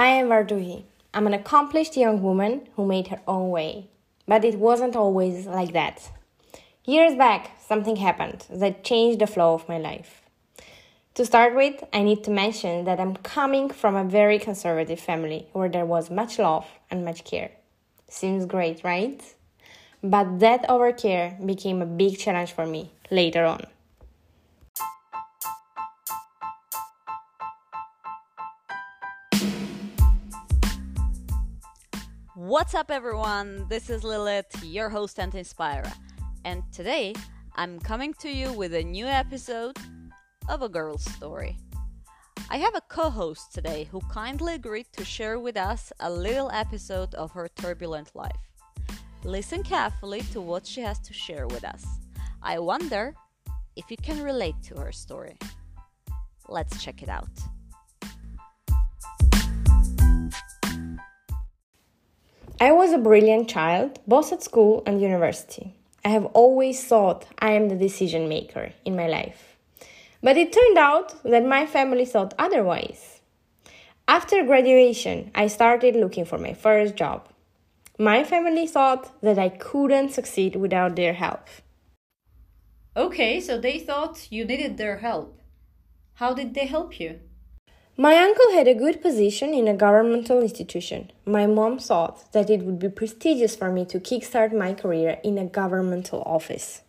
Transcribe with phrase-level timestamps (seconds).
[0.00, 0.84] I am Varduhi.
[1.12, 3.88] I'm an accomplished young woman who made her own way.
[4.28, 6.12] But it wasn't always like that.
[6.84, 10.22] Years back, something happened that changed the flow of my life.
[11.14, 15.48] To start with, I need to mention that I'm coming from a very conservative family
[15.52, 17.50] where there was much love and much care.
[18.08, 19.20] Seems great, right?
[20.00, 23.64] But that overcare became a big challenge for me later on.
[32.38, 33.66] What's up, everyone?
[33.68, 35.92] This is Lilith, your host and Inspira,
[36.44, 37.12] and today
[37.56, 39.76] I'm coming to you with a new episode
[40.48, 41.58] of A Girl's Story.
[42.48, 46.48] I have a co host today who kindly agreed to share with us a little
[46.52, 48.44] episode of her turbulent life.
[49.24, 51.84] Listen carefully to what she has to share with us.
[52.40, 53.16] I wonder
[53.74, 55.38] if you can relate to her story.
[56.46, 57.36] Let's check it out.
[62.60, 65.76] I was a brilliant child, both at school and university.
[66.04, 69.56] I have always thought I am the decision maker in my life.
[70.24, 73.20] But it turned out that my family thought otherwise.
[74.08, 77.28] After graduation, I started looking for my first job.
[77.96, 81.46] My family thought that I couldn't succeed without their help.
[82.96, 85.40] Okay, so they thought you needed their help.
[86.14, 87.20] How did they help you?
[88.00, 91.10] My uncle had a good position in a governmental institution.
[91.26, 95.36] My mom thought that it would be prestigious for me to kickstart my career in
[95.36, 96.82] a governmental office.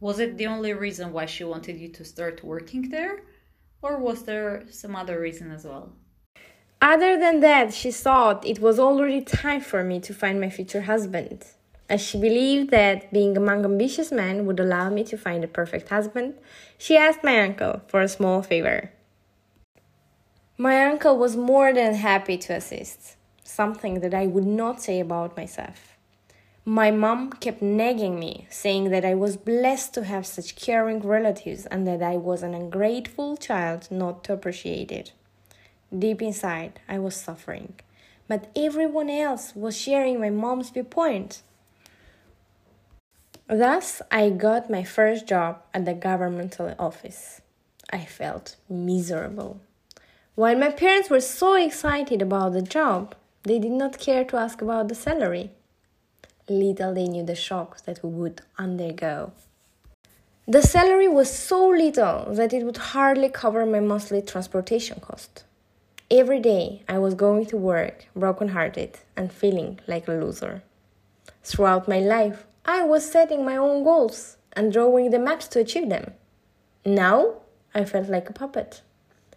[0.00, 3.24] Was it the only reason why she wanted you to start working there?
[3.82, 5.92] Or was there some other reason as well?
[6.80, 10.82] Other than that, she thought it was already time for me to find my future
[10.82, 11.44] husband.
[11.90, 15.90] As she believed that being among ambitious men would allow me to find a perfect
[15.90, 16.32] husband,
[16.78, 18.90] she asked my uncle for a small favor.
[20.58, 25.36] My uncle was more than happy to assist, something that I would not say about
[25.36, 25.98] myself.
[26.64, 31.66] My mom kept nagging me, saying that I was blessed to have such caring relatives
[31.66, 35.12] and that I was an ungrateful child not to appreciate it.
[35.96, 37.74] Deep inside, I was suffering,
[38.26, 41.42] but everyone else was sharing my mom's viewpoint.
[43.46, 47.42] Thus, I got my first job at the governmental office.
[47.92, 49.60] I felt miserable.
[50.36, 53.14] While my parents were so excited about the job,
[53.44, 55.50] they did not care to ask about the salary.
[56.46, 59.32] Little they knew the shock that we would undergo.
[60.46, 65.44] The salary was so little that it would hardly cover my monthly transportation cost.
[66.10, 70.62] Every day I was going to work broken-hearted and feeling like a loser.
[71.44, 75.88] Throughout my life, I was setting my own goals and drawing the maps to achieve
[75.88, 76.12] them.
[76.84, 77.36] Now
[77.74, 78.82] I felt like a puppet.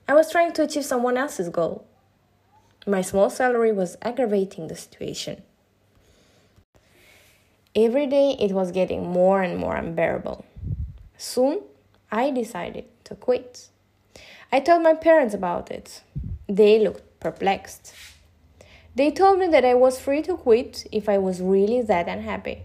[0.10, 1.86] I was trying to achieve someone else's goal.
[2.88, 5.44] My small salary was aggravating the situation.
[7.76, 10.46] Every day it was getting more and more unbearable.
[11.16, 11.62] Soon
[12.12, 13.70] I decided to quit.
[14.52, 16.02] I told my parents about it.
[16.48, 17.94] They looked perplexed.
[18.96, 22.64] They told me that I was free to quit if I was really that unhappy.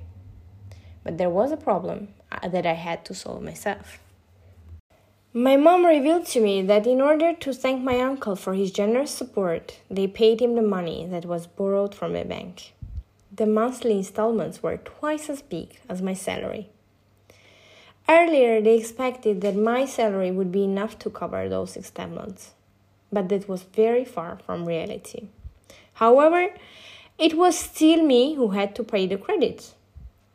[1.03, 3.99] But there was a problem uh, that I had to solve myself.
[5.37, 9.11] My mom revealed to me that in order to thank my uncle for his generous
[9.11, 12.73] support, they paid him the money that was borrowed from a bank.
[13.35, 16.69] The monthly installments were twice as big as my salary.
[18.09, 22.53] Earlier, they expected that my salary would be enough to cover those installments,
[23.13, 25.27] but that was very far from reality.
[25.95, 26.51] However,
[27.19, 29.75] it was still me who had to pay the credit.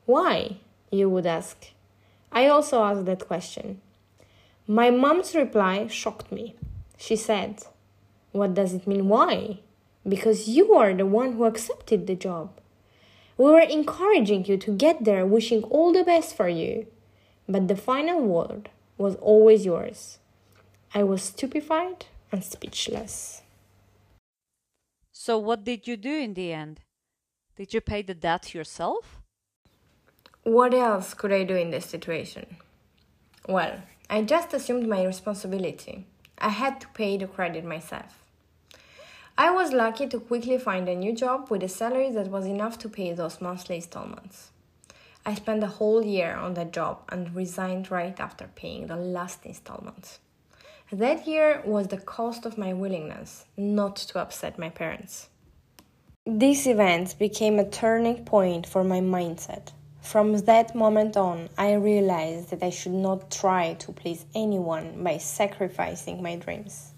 [0.06, 0.58] Why?
[0.92, 1.68] You would ask.
[2.34, 3.80] I also asked that question.
[4.72, 6.54] My mom's reply shocked me.
[6.96, 7.64] She said,
[8.34, 9.10] What does it mean?
[9.10, 9.62] Why?
[10.08, 12.52] Because you are the one who accepted the job.
[13.36, 16.86] We were encouraging you to get there, wishing all the best for you.
[17.48, 20.20] But the final word was always yours.
[20.94, 23.42] I was stupefied and speechless.
[25.12, 26.82] So, what did you do in the end?
[27.58, 29.20] Did you pay the debt yourself?
[30.44, 32.58] What else could I do in this situation?
[33.48, 36.06] Well, I just assumed my responsibility.
[36.40, 38.24] I had to pay the credit myself.
[39.38, 42.80] I was lucky to quickly find a new job with a salary that was enough
[42.80, 44.50] to pay those monthly installments.
[45.26, 49.46] I spent a whole year on that job and resigned right after paying the last
[49.46, 50.18] installment.
[50.92, 55.30] That year was the cost of my willingness not to upset my parents.
[56.26, 59.72] These events became a turning point for my mindset.
[60.10, 65.20] From that moment on, I realized that I should not try to please anyone by
[65.20, 66.94] sacrificing my dreams.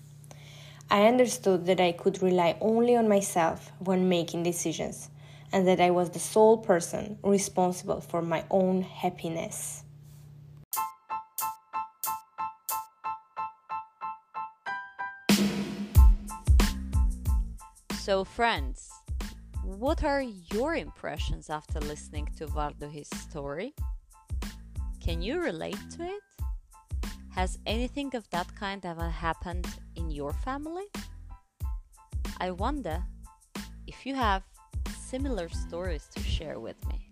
[0.89, 5.09] I understood that I could rely only on myself when making decisions,
[5.51, 9.83] and that I was the sole person responsible for my own happiness.
[17.99, 18.90] So, friends,
[19.63, 23.73] what are your impressions after listening to Varduhi's story?
[24.99, 26.23] Can you relate to it?
[27.29, 30.85] Has anything of that kind ever happened in your family?
[32.39, 33.03] I wonder
[33.87, 34.43] if you have
[34.97, 37.10] similar stories to share with me.